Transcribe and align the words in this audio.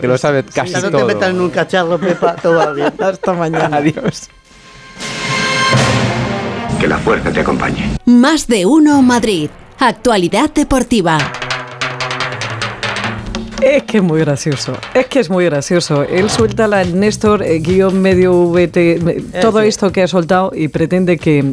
que 0.00 0.06
lo 0.08 0.16
sabe 0.18 0.44
casi 0.44 0.74
Si 0.74 0.80
no 0.82 0.90
todo. 0.90 1.06
te 1.06 1.14
metan 1.14 1.30
en 1.36 1.40
un 1.40 1.50
cacharro, 1.50 1.98
Pepa, 1.98 2.34
todo 2.36 2.74
bien. 2.74 2.92
Hasta 3.00 3.32
mañana. 3.32 3.76
Adiós. 3.78 4.28
Que 6.80 6.86
la 6.86 6.98
fuerza 6.98 7.30
te 7.32 7.40
acompañe. 7.40 7.96
Más 8.04 8.46
de 8.46 8.64
uno 8.66 9.02
Madrid. 9.02 9.50
Actualidad 9.80 10.50
deportiva. 10.54 11.18
Es 13.62 13.82
que 13.84 13.98
es 13.98 14.02
muy 14.04 14.20
gracioso, 14.20 14.72
es 14.94 15.06
que 15.06 15.18
es 15.20 15.30
muy 15.30 15.44
gracioso. 15.46 16.02
Él 16.04 16.30
suelta 16.30 16.68
la 16.68 16.84
Néstor 16.84 17.42
eh, 17.42 17.58
guion 17.58 18.00
medio 18.00 18.32
VT, 18.50 19.00
me- 19.02 19.14
todo 19.40 19.60
sí. 19.60 19.66
esto 19.66 19.90
que 19.90 20.02
ha 20.02 20.08
soltado 20.08 20.52
y 20.54 20.68
pretende 20.68 21.18
que 21.18 21.44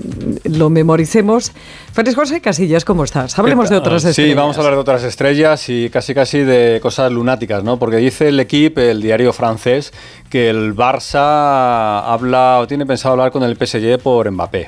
lo 0.43 0.69
memoricemos. 0.69 1.51
Félix 1.93 2.15
José 2.15 2.41
Casillas, 2.41 2.85
¿cómo 2.85 3.03
estás? 3.03 3.37
Hablemos 3.39 3.69
de 3.69 3.77
otras 3.77 4.03
Sí, 4.03 4.09
estrellas. 4.09 4.35
vamos 4.37 4.55
a 4.57 4.59
hablar 4.59 4.75
de 4.75 4.79
otras 4.81 5.03
estrellas 5.03 5.67
y 5.69 5.89
casi 5.89 6.13
casi 6.13 6.39
de 6.39 6.79
cosas 6.81 7.11
lunáticas, 7.11 7.63
¿no? 7.63 7.79
Porque 7.79 7.97
dice 7.97 8.27
el 8.27 8.39
equipo, 8.39 8.81
el 8.81 9.01
diario 9.01 9.33
francés, 9.33 9.91
que 10.29 10.49
el 10.49 10.75
Barça 10.75 12.03
habla 12.05 12.59
o 12.59 12.67
tiene 12.67 12.85
pensado 12.85 13.13
hablar 13.13 13.31
con 13.31 13.41
el 13.43 13.55
PSG 13.57 13.97
por 14.01 14.29
Mbappé. 14.29 14.67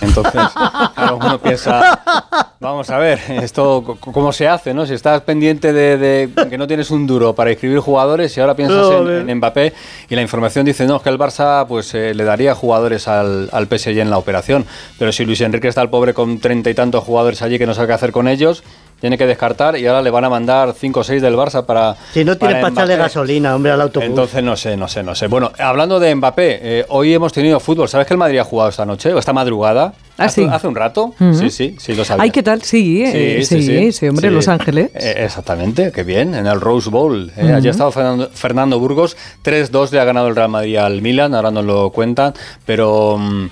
Entonces, 0.00 0.32
claro, 0.96 1.16
uno 1.16 1.38
piensa, 1.40 2.41
vamos 2.62 2.88
a 2.90 2.98
ver, 2.98 3.18
esto 3.42 3.98
cómo 4.00 4.32
se 4.32 4.48
hace, 4.48 4.72
¿no? 4.72 4.86
Si 4.86 4.94
estás 4.94 5.20
pendiente 5.22 5.72
de, 5.72 5.98
de 5.98 6.48
que 6.48 6.56
no 6.56 6.66
tienes 6.66 6.90
un 6.90 7.06
duro 7.06 7.34
para 7.34 7.50
inscribir 7.50 7.80
jugadores 7.80 8.34
y 8.36 8.40
ahora 8.40 8.54
piensas 8.54 8.90
en, 8.90 9.28
en 9.28 9.36
Mbappé 9.38 9.72
y 10.08 10.14
la 10.14 10.22
información 10.22 10.64
dice, 10.64 10.86
no, 10.86 10.96
es 10.96 11.02
que 11.02 11.10
el 11.10 11.18
Barça 11.18 11.66
pues 11.66 11.92
eh, 11.94 12.14
le 12.14 12.24
daría 12.24 12.54
jugadores 12.54 13.08
al, 13.08 13.50
al 13.52 13.66
PSG 13.66 13.98
en 13.98 14.10
la 14.10 14.18
operación, 14.18 14.64
pero 14.98 15.12
si 15.12 15.24
Luis 15.24 15.40
Enrique 15.40 15.68
está 15.68 15.82
el 15.82 15.90
pobre 15.90 16.14
con 16.14 16.38
treinta 16.38 16.70
y 16.70 16.74
tantos 16.74 17.04
jugadores 17.04 17.42
allí 17.42 17.58
que 17.58 17.66
no 17.66 17.74
sabe 17.74 17.88
qué 17.88 17.94
hacer 17.94 18.12
con 18.12 18.28
ellos, 18.28 18.62
tiene 19.00 19.18
que 19.18 19.26
descartar 19.26 19.76
y 19.76 19.84
ahora 19.84 20.00
le 20.00 20.10
van 20.10 20.24
a 20.24 20.30
mandar 20.30 20.74
cinco 20.78 21.00
o 21.00 21.04
seis 21.04 21.20
del 21.20 21.34
Barça 21.34 21.66
para... 21.66 21.96
Si 22.12 22.24
no 22.24 22.38
tienes 22.38 22.58
para 22.58 22.68
para 22.68 22.72
echarle 22.72 22.96
gasolina, 22.96 23.56
hombre, 23.56 23.72
al 23.72 23.80
autobús. 23.80 24.08
Entonces 24.08 24.44
no 24.44 24.56
sé, 24.56 24.76
no 24.76 24.86
sé, 24.86 25.02
no 25.02 25.16
sé. 25.16 25.26
Bueno, 25.26 25.50
hablando 25.58 25.98
de 25.98 26.14
Mbappé, 26.14 26.60
eh, 26.62 26.86
hoy 26.88 27.12
hemos 27.12 27.32
tenido 27.32 27.58
fútbol. 27.58 27.88
¿Sabes 27.88 28.06
que 28.06 28.14
el 28.14 28.18
Madrid 28.18 28.38
ha 28.38 28.44
jugado 28.44 28.70
esta 28.70 28.86
noche 28.86 29.12
o 29.12 29.18
esta 29.18 29.32
madrugada? 29.32 29.92
Ah, 30.18 30.24
hace, 30.26 30.42
sí. 30.42 30.48
hace 30.50 30.68
un 30.68 30.74
rato. 30.74 31.14
Sí, 31.32 31.48
sí, 31.50 31.76
sí, 31.78 31.94
lo 31.94 32.04
sabía. 32.04 32.24
Ay, 32.24 32.30
¿qué 32.30 32.42
tal? 32.42 32.62
Sí, 32.62 33.02
eh, 33.04 33.42
sí, 33.44 33.92
sí, 33.92 34.08
hombre, 34.08 34.30
Los 34.30 34.46
Ángeles. 34.48 34.90
Eh, 34.94 35.14
exactamente, 35.24 35.90
qué 35.90 36.04
bien, 36.04 36.34
en 36.34 36.46
el 36.46 36.60
Rose 36.60 36.90
Bowl. 36.90 37.32
eh. 37.36 37.52
Allí 37.52 37.68
ha 37.68 37.70
estado 37.70 37.90
Fernando, 37.90 38.30
Fernando 38.32 38.78
Burgos, 38.78 39.16
3-2 39.42 39.90
le 39.92 40.00
ha 40.00 40.04
ganado 40.04 40.28
el 40.28 40.36
Real 40.36 40.50
Madrid 40.50 40.76
al 40.76 41.00
Milan, 41.02 41.34
ahora 41.34 41.50
nos 41.50 41.64
lo 41.64 41.90
cuentan, 41.90 42.34
pero 42.66 43.16
mm, 43.18 43.46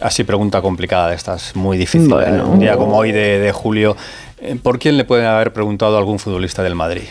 así 0.00 0.24
pregunta 0.24 0.60
complicada 0.60 1.08
de 1.10 1.14
estas, 1.14 1.54
muy 1.54 1.78
difícil. 1.78 2.08
Bueno. 2.08 2.48
Un 2.50 2.58
día 2.58 2.76
como 2.76 2.96
hoy 2.96 3.12
de, 3.12 3.38
de 3.38 3.52
julio, 3.52 3.96
eh, 4.40 4.56
¿por 4.60 4.78
quién 4.78 4.96
le 4.96 5.04
puede 5.04 5.26
haber 5.26 5.52
preguntado 5.52 5.94
a 5.96 5.98
algún 6.00 6.18
futbolista 6.18 6.62
del 6.62 6.74
Madrid? 6.74 7.04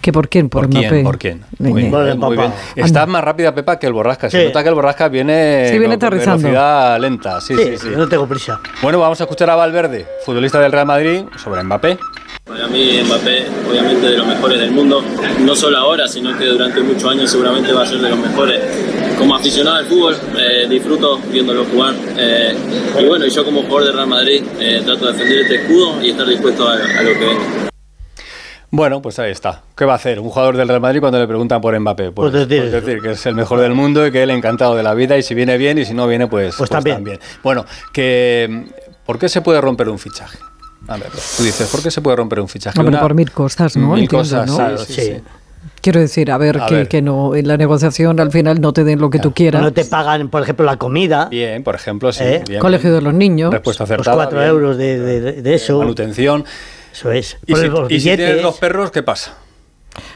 ¿Que 0.00 0.12
por 0.12 0.28
quién? 0.28 0.48
Por, 0.48 0.62
¿Por 0.62 0.70
quién? 0.70 0.84
Mbappé. 0.86 1.02
¿Por 1.04 1.18
quién? 1.18 1.42
Muy, 1.58 1.82
bien, 1.82 2.18
muy 2.18 2.36
bien. 2.36 2.52
Está 2.74 3.04
más 3.06 3.22
rápida 3.22 3.54
Pepa 3.54 3.78
que 3.78 3.86
el 3.86 3.92
Borrasca. 3.92 4.30
Se 4.30 4.38
Sí. 4.40 4.46
nota 4.46 4.62
que 4.62 4.68
el 4.70 4.74
Borrasca 4.74 5.08
viene, 5.08 5.66
Sí, 5.70 5.78
viene 5.78 5.98
con 5.98 6.06
aterrizando. 6.06 6.38
velocidad 6.48 6.98
lenta. 7.00 7.40
Sí, 7.40 7.54
sí, 7.54 7.64
sí, 7.72 7.76
sí. 7.78 7.88
no 7.96 8.08
tengo 8.08 8.26
prisa. 8.26 8.60
Bueno, 8.82 8.98
vamos 8.98 9.20
a 9.20 9.24
escuchar 9.24 9.50
a 9.50 9.56
Valverde, 9.56 10.06
futbolista 10.24 10.58
del 10.58 10.72
Real 10.72 10.86
Madrid, 10.86 11.24
sobre 11.36 11.62
Mbappé. 11.62 11.98
Para 12.46 12.66
mí 12.68 12.98
Mbappé, 13.04 13.46
obviamente 13.70 14.06
de 14.10 14.16
los 14.16 14.26
mejores 14.26 14.58
del 14.58 14.70
mundo, 14.72 15.04
no 15.40 15.54
solo 15.54 15.76
ahora, 15.76 16.08
sino 16.08 16.36
que 16.36 16.46
durante 16.46 16.80
muchos 16.80 17.04
años 17.10 17.30
seguramente 17.30 17.70
va 17.72 17.82
a 17.82 17.86
ser 17.86 17.98
de 17.98 18.08
los 18.08 18.18
mejores. 18.18 18.58
Como 19.18 19.36
aficionado 19.36 19.76
al 19.76 19.84
fútbol, 19.84 20.16
eh, 20.38 20.66
disfruto 20.68 21.18
viéndolo 21.30 21.64
jugar. 21.66 21.94
eh, 22.16 22.54
y 22.98 23.04
bueno, 23.04 23.26
y 23.26 23.30
yo 23.30 23.44
como 23.44 23.60
jugador 23.64 23.84
del 23.84 23.94
Real 23.96 24.06
Madrid 24.08 24.42
eh, 24.58 24.80
trato 24.84 25.06
de 25.06 25.12
defender 25.12 25.38
este 25.40 25.54
escudo 25.56 26.02
y 26.02 26.10
estar 26.10 26.26
dispuesto 26.26 26.66
a, 26.66 26.72
a 26.72 27.02
lo 27.02 27.12
que 27.12 27.26
venga. 27.26 27.69
Bueno, 28.72 29.02
pues 29.02 29.18
ahí 29.18 29.32
está. 29.32 29.62
¿Qué 29.76 29.84
va 29.84 29.94
a 29.94 29.96
hacer 29.96 30.20
un 30.20 30.28
jugador 30.30 30.56
del 30.56 30.68
Real 30.68 30.80
Madrid 30.80 31.00
cuando 31.00 31.18
le 31.18 31.26
preguntan 31.26 31.60
por 31.60 31.78
Mbappé? 31.78 32.12
Pues, 32.12 32.30
Pues 32.30 32.48
decir 32.48 32.70
pues 32.70 32.84
decir 32.84 33.02
que 33.02 33.10
es 33.12 33.26
el 33.26 33.34
mejor 33.34 33.58
del 33.60 33.74
mundo 33.74 34.06
y 34.06 34.12
que 34.12 34.22
él 34.22 34.30
encantado 34.30 34.76
de 34.76 34.82
la 34.84 34.94
vida 34.94 35.18
y 35.18 35.22
si 35.24 35.34
viene 35.34 35.56
bien 35.58 35.78
y 35.78 35.84
si 35.84 35.92
no 35.92 36.06
viene, 36.06 36.28
pues, 36.28 36.54
Pues 36.56 36.70
también. 36.70 37.04
Bueno, 37.42 37.64
que 37.92 38.66
¿por 39.04 39.18
qué 39.18 39.28
se 39.28 39.40
puede 39.40 39.60
romper 39.60 39.88
un 39.88 39.98
fichaje? 39.98 40.38
A 40.86 40.96
ver, 40.96 41.08
tú 41.36 41.42
dices, 41.42 41.68
¿por 41.68 41.82
qué 41.82 41.90
se 41.90 42.00
puede 42.00 42.16
romper 42.16 42.40
un 42.40 42.48
fichaje? 42.48 42.78
Hombre, 42.78 42.96
por 42.98 43.14
mil 43.14 43.30
cosas, 43.32 43.76
¿no? 43.76 43.88
Mil 43.94 44.04
Entiendo, 44.04 44.18
cosas, 44.18 44.46
¿no? 44.46 44.56
claro, 44.56 44.78
Sí. 44.78 44.92
sí, 44.94 45.02
sí. 45.02 45.20
Quiero 45.82 46.00
decir, 46.00 46.30
a 46.30 46.38
ver, 46.38 46.60
A 46.62 46.66
que, 46.66 46.74
ver. 46.74 46.88
que 46.88 47.02
no 47.02 47.34
en 47.34 47.48
la 47.48 47.56
negociación 47.56 48.20
al 48.20 48.30
final 48.30 48.60
no 48.60 48.72
te 48.72 48.84
den 48.84 48.98
lo 49.00 49.08
que 49.10 49.18
tú 49.18 49.32
quieras. 49.32 49.62
No 49.62 49.72
te 49.72 49.84
pagan, 49.84 50.28
por 50.28 50.42
ejemplo, 50.42 50.64
la 50.64 50.76
comida, 50.76 51.26
Bien, 51.30 51.62
por 51.62 51.74
ejemplo, 51.74 52.12
sí. 52.12 52.22
¿Eh? 52.24 52.44
bien, 52.46 52.60
Colegio 52.60 52.94
de 52.94 53.00
los 53.02 53.14
niños. 53.14 53.50
Respuesta 53.52 53.82
los 53.84 53.90
acertada. 53.90 54.16
4 54.16 54.38
bien. 54.38 54.50
euros 54.50 54.76
de, 54.78 54.98
de- 54.98 55.42
de 55.42 55.54
eso. 55.54 55.78
Manutención. 55.78 56.44
Eso 56.92 57.10
es. 57.12 57.36
¿Y 57.46 57.52
Por 57.52 57.60
si, 57.60 57.68
los 57.68 57.90
y 57.90 57.94
si 58.00 58.02
tienes 58.04 58.18
billetes. 58.26 58.42
dos 58.42 58.56
perros, 58.58 58.90
qué 58.90 59.02
pasa? 59.02 59.36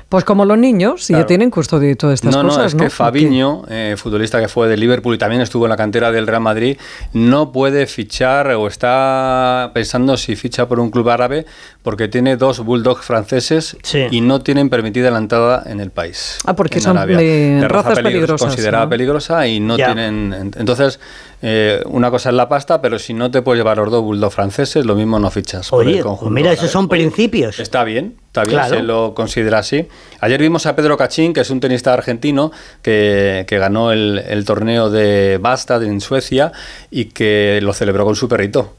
Pues 0.09 0.25
como 0.25 0.45
los 0.45 0.57
niños, 0.57 1.03
si 1.05 1.15
ya 1.15 1.27
tienen 1.27 1.51
custodia 1.51 1.91
y 1.91 1.97
todas 1.97 2.15
estas 2.15 2.37
no, 2.37 2.43
cosas, 2.43 2.59
no, 2.59 2.65
es 2.67 2.75
¿no? 2.77 2.85
que 2.85 2.91
Fabiño, 2.91 3.63
eh, 3.69 3.97
futbolista 3.99 4.41
que 4.41 4.47
fue 4.47 4.69
de 4.69 4.77
Liverpool 4.77 5.17
y 5.17 5.19
también 5.19 5.43
estuvo 5.43 5.65
en 5.65 5.71
la 5.71 5.77
cantera 5.77 6.13
del 6.13 6.29
Real 6.29 6.43
Madrid, 6.43 6.79
no 7.13 7.51
puede 7.51 7.87
fichar 7.89 8.53
o 8.53 8.69
está 8.69 9.73
pensando 9.75 10.17
si 10.17 10.37
ficha 10.37 10.69
por 10.69 10.79
un 10.79 10.91
club 10.93 11.09
árabe 11.09 11.45
porque 11.83 12.07
tiene 12.07 12.37
dos 12.37 12.61
bulldogs 12.61 13.05
franceses 13.05 13.77
Sí. 13.83 14.07
y 14.13 14.21
no 14.21 14.41
tienen 14.43 14.71
permitida 14.71 15.11
la 15.11 15.19
entrada 15.19 15.65
en 15.67 15.81
el 15.81 15.91
país. 15.91 16.39
Ah, 16.45 16.55
porque 16.55 16.81
son, 16.81 16.95
De 17.07 17.59
raza 17.63 17.69
razas 17.69 17.99
peligro- 17.99 18.03
peligrosas, 18.21 18.47
Considerada 18.49 18.85
¿no? 18.85 18.91
peligrosa 18.91 19.47
y 19.49 19.59
no 19.59 19.77
Ya. 19.77 19.87
tienen. 19.87 20.33
en- 20.33 20.51
Entonces, 20.57 21.01
eh, 21.43 21.83
una 21.87 22.11
cosa 22.11 22.31
es 22.31 22.35
la 22.35 22.49
pasta, 22.49 22.81
pero 22.81 22.99
si 22.99 23.15
no 23.15 23.31
te 23.31 23.43
puedes 23.43 23.59
llevar 23.61 23.77
los 23.79 23.91
dos 23.91 24.03
bulldogs 24.03 24.35
franceses, 24.35 24.85
lo 24.87 24.95
mismo 24.95 25.19
no 25.19 25.31
fichas. 25.31 25.73
Oye, 25.73 26.01
conjunto 26.01 26.31
mira, 26.33 26.53
esos 26.53 26.71
son 26.71 26.89
principios. 26.89 27.61
Está 27.61 27.85
bien, 27.85 28.17
está 28.27 28.43
bien, 28.45 28.55
Claro. 28.59 28.77
se 28.77 28.83
lo 28.83 29.15
considera 29.15 29.59
así. 29.59 29.87
Ayer 30.21 30.41
vimos 30.41 30.67
a 30.67 30.75
Pedro 30.77 30.97
Cachín, 30.97 31.33
que 31.33 31.41
es 31.41 31.51
un 31.51 31.61
tenista 31.61 31.93
argentino 31.93 32.51
que, 32.83 33.45
que 33.49 33.59
ganó 33.59 33.93
el, 33.93 34.23
el 34.27 34.45
torneo 34.45 34.91
de 34.91 35.39
Bastad 35.41 35.83
en 35.85 36.01
Suecia 36.01 36.53
y 36.91 37.07
que 37.07 37.61
lo 37.63 37.73
celebró 37.73 38.05
con 38.05 38.17
su 38.17 38.29
perrito. 38.29 38.75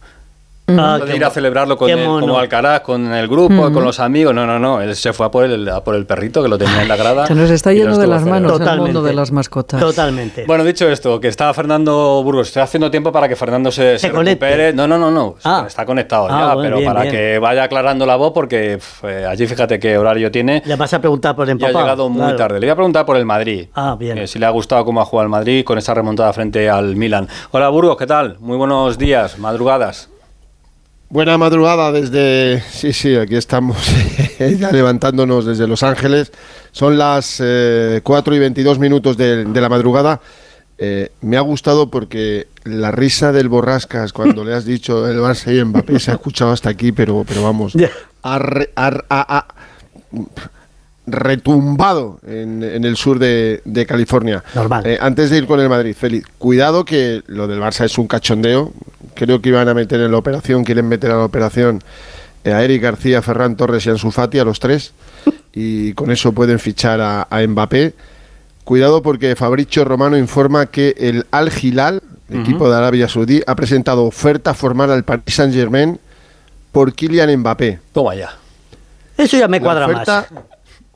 Ah, 0.68 0.96
Puede 0.98 1.12
qué 1.12 1.18
ir 1.18 1.24
a 1.26 1.30
celebrarlo 1.30 1.78
con 1.78 1.90
el- 1.90 2.04
como 2.06 2.40
Alcaraz, 2.40 2.82
con 2.82 3.14
el 3.14 3.28
grupo, 3.28 3.72
con 3.72 3.84
los 3.84 4.00
amigos. 4.00 4.34
No, 4.34 4.48
no, 4.48 4.58
no. 4.58 4.82
Él 4.82 4.96
se 4.96 5.14
fue 5.14 5.28
a 5.28 5.30
por 5.32 5.46
el, 5.46 5.70
a 5.70 5.84
por 5.84 5.94
el 5.94 6.08
perrito 6.08 6.42
que 6.42 6.50
lo 6.50 6.58
tenía 6.58 6.82
en 6.82 6.88
la 6.88 6.96
grada. 6.96 7.28
Se 7.28 7.36
nos 7.36 7.52
está 7.52 7.72
yendo 7.72 7.98
de 8.00 8.08
las 8.08 8.26
manos 8.26 8.54
el 8.54 8.58
Totalmente. 8.60 8.94
mundo 8.94 9.04
de 9.08 9.14
las 9.14 9.32
mascotas. 9.32 9.80
Totalmente. 9.80 10.46
Bueno, 10.48 10.64
dicho 10.64 10.90
esto, 10.90 11.20
que 11.20 11.28
está 11.28 11.54
Fernando 11.54 12.22
Burgos, 12.24 12.48
estoy 12.48 12.64
haciendo 12.64 12.90
tiempo 12.90 13.12
para 13.12 13.28
que 13.30 13.36
Fernando 13.36 13.72
se, 13.72 14.00
Se 14.00 14.08
se 14.08 14.12
conecte. 14.12 14.44
recupere. 14.46 14.74
No, 14.74 14.88
no, 14.88 14.98
no, 14.98 15.12
no, 15.12 15.36
Ah. 15.44 15.66
está 15.68 15.86
conectado 15.86 16.28
Ah, 16.32 16.40
ya, 16.50 16.54
bueno, 16.56 16.62
pero 16.64 16.78
bien, 16.78 16.88
para 16.90 17.02
bien. 17.04 17.14
que 17.14 17.38
vaya 17.40 17.64
aclarando 17.64 18.06
la 18.08 18.16
voz, 18.16 18.32
porque 18.34 18.78
pf, 18.80 19.08
eh, 19.08 19.26
allí 19.28 19.46
fíjate 19.46 19.80
qué 19.80 19.98
horario 20.00 20.32
tiene. 20.32 20.64
Le 20.66 20.76
vas 20.76 20.92
a 20.96 21.00
preguntar 21.00 21.36
por 21.36 21.44
el 21.44 21.50
Y 21.50 21.52
ha 21.52 21.54
empapado. 21.68 21.80
llegado 21.86 22.10
muy 22.10 22.22
claro. 22.24 22.38
tarde. 22.38 22.60
Le 22.60 22.66
voy 22.66 22.72
a 22.72 22.76
preguntar 22.76 23.06
por 23.06 23.18
el 23.18 23.26
Madrid. 23.26 23.68
Ah, 23.76 23.96
bien. 24.00 24.18
Eh, 24.18 24.26
si 24.26 24.40
le 24.40 24.48
ha 24.48 24.50
gustado 24.50 24.84
cómo 24.84 25.00
ha 25.00 25.06
jugado 25.06 25.26
el 25.26 25.30
Madrid 25.30 25.64
con 25.64 25.78
esa 25.78 25.94
remontada 25.94 26.34
frente 26.34 26.68
al 26.72 26.96
Milan. 26.96 27.28
Hola 27.52 27.70
Burgos, 27.70 27.98
¿qué 27.98 28.08
tal? 28.08 28.38
Muy 28.40 28.58
buenos 28.58 28.98
días, 28.98 29.38
madrugadas. 29.38 30.10
Buena 31.16 31.38
madrugada 31.38 31.94
desde... 31.94 32.62
Sí, 32.70 32.92
sí, 32.92 33.16
aquí 33.16 33.38
estamos 33.38 33.78
ya 34.60 34.70
levantándonos 34.74 35.46
desde 35.46 35.66
Los 35.66 35.82
Ángeles. 35.82 36.34
Son 36.74 36.98
las 36.98 37.38
eh, 37.42 38.02
4 38.04 38.36
y 38.36 38.40
22 38.40 38.80
minutos 38.80 39.16
de, 39.16 39.46
de 39.46 39.62
la 39.62 39.70
madrugada. 39.70 40.20
Eh, 40.78 41.14
me 41.22 41.38
ha 41.38 41.40
gustado 41.40 41.90
porque 41.90 42.48
la 42.66 42.92
risa 42.92 43.32
del 43.32 43.48
Borrascas 43.48 44.12
cuando 44.12 44.44
le 44.44 44.56
has 44.56 44.66
dicho 44.66 45.08
el 45.08 45.20
Barça 45.20 45.58
y 45.58 45.64
Mbappé 45.64 46.02
se 46.02 46.12
ha 46.12 46.16
escuchado 46.16 46.52
hasta 46.52 46.70
aquí, 46.70 46.92
pero, 46.92 47.24
pero 47.26 47.44
vamos, 47.44 47.76
retumbado 51.08 52.20
en, 52.26 52.64
en 52.64 52.84
el 52.84 52.98
sur 52.98 53.20
de, 53.20 53.62
de 53.66 53.86
California. 53.86 54.44
Normal. 54.54 54.86
Eh, 54.86 54.98
antes 55.00 55.30
de 55.30 55.38
ir 55.38 55.48
con 55.48 55.60
el 55.60 55.70
Madrid, 55.70 55.96
Félix, 55.96 56.28
cuidado 56.38 56.86
que 56.86 57.22
lo 57.28 57.48
del 57.48 57.60
Barça 57.60 57.86
es 57.86 57.98
un 57.98 58.08
cachondeo. 58.08 58.74
Creo 59.14 59.42
que 59.42 59.50
iban 59.50 59.70
a 59.70 59.74
meter 59.74 60.02
en 60.02 60.12
la 60.12 60.18
operación, 60.18 60.64
quieren 60.64 60.88
meter 60.88 61.12
a 61.12 61.18
la 61.18 61.26
operación 61.26 61.82
a 62.44 62.64
Eric 62.64 62.82
García, 62.82 63.22
Ferran 63.22 63.56
Torres 63.56 63.86
y 63.86 63.90
Ansu 63.90 64.12
Fati, 64.12 64.40
a 64.40 64.44
los 64.44 64.60
tres. 64.60 64.94
Y 65.54 65.94
con 65.94 66.12
eso 66.12 66.34
pueden 66.34 66.60
fichar 66.60 67.00
a, 67.02 67.28
a 67.30 67.42
Mbappé. 67.48 67.94
Cuidado 68.64 69.02
porque 69.02 69.36
Fabricio 69.36 69.86
Romano 69.86 70.18
informa 70.18 70.66
que 70.66 70.96
el 70.98 71.26
Al 71.32 71.52
Hilal, 71.56 72.02
equipo 72.30 72.70
de 72.70 72.76
Arabia 72.76 73.08
Saudí, 73.08 73.42
ha 73.46 73.56
presentado 73.56 74.04
oferta 74.04 74.54
formal 74.54 74.92
al 74.92 75.04
Paris 75.04 75.36
Saint 75.36 75.54
Germain 75.54 76.00
por 76.72 76.94
Kylian 76.94 77.38
Mbappé. 77.38 77.80
Toma 77.94 78.16
ya. 78.16 78.32
Eso 79.18 79.38
ya 79.38 79.48
me 79.48 79.60
La 79.60 79.64
cuadra 79.64 79.86
oferta, 79.86 80.28
más. 80.30 80.44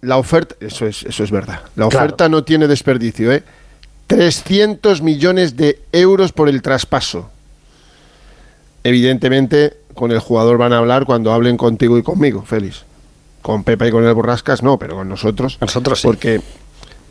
La 0.02 0.18
oferta, 0.18 0.56
eso 0.60 0.86
es, 0.86 1.04
eso 1.04 1.24
es 1.24 1.32
verdad. 1.32 1.62
La 1.76 1.88
Claro. 1.88 2.06
oferta 2.06 2.30
no 2.30 2.44
tiene 2.44 2.68
desperdicio, 2.68 3.32
¿eh? 3.32 3.44
300 4.08 5.02
millones 5.02 5.56
de 5.56 5.80
euros 5.92 6.32
por 6.32 6.50
el 6.50 6.62
traspaso. 6.62 7.30
Evidentemente, 8.84 9.78
con 9.94 10.12
el 10.12 10.20
jugador 10.20 10.58
van 10.58 10.74
a 10.74 10.78
hablar 10.78 11.06
cuando 11.06 11.34
hablen 11.34 11.58
contigo 11.58 11.98
y 11.98 12.04
conmigo, 12.04 12.44
Félix. 12.44 12.84
Con 13.42 13.64
Pepa 13.64 13.88
y 13.88 13.92
con 13.92 14.04
el 14.06 14.14
Borrascas 14.14 14.64
no, 14.64 14.78
pero 14.80 14.96
con 14.96 15.08
nosotros. 15.10 15.58
Nosotros 15.62 16.02
sí. 16.02 16.08
Porque 16.08 16.42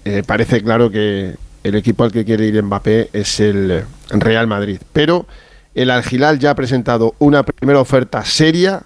eh, 0.05 0.23
parece 0.27 0.63
claro 0.63 0.91
que 0.91 1.37
el 1.63 1.75
equipo 1.75 2.05
al 2.05 2.13
que 2.13 2.25
quiere 2.25 2.47
ir 2.47 2.63
Mbappé 2.63 3.11
es 3.13 3.41
el 3.41 3.85
Real 4.11 4.47
Madrid. 4.47 4.79
Pero 4.93 5.27
el 5.75 5.91
Al 5.91 6.03
Hilal 6.11 6.39
ya 6.39 6.51
ha 6.51 6.55
presentado 6.55 7.15
una 7.19 7.43
primera 7.45 7.81
oferta 7.81 8.25
seria 8.25 8.83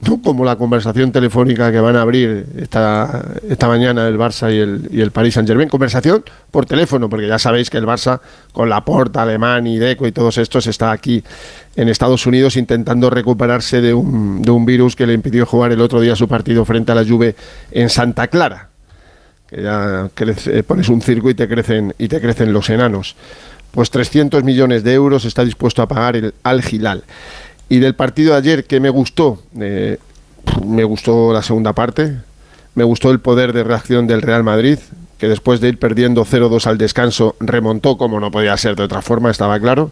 no 0.00 0.22
como 0.22 0.44
la 0.44 0.54
conversación 0.56 1.10
telefónica 1.10 1.72
que 1.72 1.80
van 1.80 1.96
a 1.96 2.02
abrir 2.02 2.46
esta, 2.56 3.32
esta 3.48 3.66
mañana 3.66 4.06
el 4.06 4.16
Barça 4.16 4.52
y 4.54 4.58
el, 4.58 4.88
y 4.92 5.00
el 5.00 5.10
Paris 5.10 5.34
Saint 5.34 5.48
Germain. 5.48 5.68
Conversación 5.68 6.22
por 6.52 6.66
teléfono, 6.66 7.08
porque 7.10 7.26
ya 7.26 7.38
sabéis 7.38 7.68
que 7.68 7.78
el 7.78 7.84
Barça 7.86 8.20
con 8.52 8.68
Laporta, 8.68 9.22
Alemán 9.22 9.66
y 9.66 9.76
Deco 9.78 10.06
y 10.06 10.12
todos 10.12 10.38
estos 10.38 10.68
está 10.68 10.92
aquí 10.92 11.22
en 11.74 11.88
Estados 11.88 12.26
Unidos 12.26 12.56
intentando 12.56 13.10
recuperarse 13.10 13.80
de 13.80 13.92
un, 13.92 14.40
de 14.40 14.50
un 14.52 14.64
virus 14.64 14.94
que 14.94 15.06
le 15.06 15.14
impidió 15.14 15.44
jugar 15.46 15.72
el 15.72 15.80
otro 15.80 16.00
día 16.00 16.14
su 16.14 16.28
partido 16.28 16.64
frente 16.64 16.92
a 16.92 16.94
la 16.94 17.04
Juve 17.04 17.34
en 17.72 17.90
Santa 17.90 18.28
Clara. 18.28 18.68
Que 19.48 19.62
ya 19.62 20.08
crece- 20.14 20.62
pones 20.62 20.88
un 20.90 21.00
circo 21.02 21.28
y 21.30 21.34
te 21.34 21.48
crecen, 21.48 21.92
y 21.98 22.06
te 22.06 22.20
crecen 22.20 22.52
los 22.52 22.70
enanos. 22.70 23.16
Pues 23.72 23.90
300 23.90 24.44
millones 24.44 24.84
de 24.84 24.94
euros 24.94 25.24
está 25.24 25.44
dispuesto 25.44 25.82
a 25.82 25.88
pagar 25.88 26.16
el 26.16 26.34
Al 26.42 26.62
Hilal. 26.64 27.02
Y 27.68 27.78
del 27.78 27.94
partido 27.94 28.32
de 28.32 28.38
ayer, 28.38 28.64
que 28.64 28.80
me 28.80 28.90
gustó? 28.90 29.42
Eh, 29.60 29.98
me 30.64 30.84
gustó 30.84 31.32
la 31.32 31.42
segunda 31.42 31.72
parte, 31.72 32.16
me 32.74 32.84
gustó 32.84 33.10
el 33.10 33.20
poder 33.20 33.52
de 33.52 33.64
reacción 33.64 34.06
del 34.06 34.22
Real 34.22 34.42
Madrid, 34.42 34.78
que 35.18 35.28
después 35.28 35.60
de 35.60 35.68
ir 35.68 35.78
perdiendo 35.78 36.24
0-2 36.24 36.66
al 36.66 36.78
descanso 36.78 37.36
remontó 37.40 37.98
como 37.98 38.20
no 38.20 38.30
podía 38.30 38.56
ser 38.56 38.76
de 38.76 38.84
otra 38.84 39.02
forma, 39.02 39.30
estaba 39.30 39.58
claro. 39.60 39.90